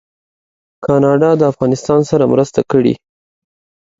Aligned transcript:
کاناډا 0.85 1.29
د 1.37 1.41
افغانستان 1.51 2.01
سره 2.09 2.23
مرسته 2.33 2.59
کړې. 2.71 2.93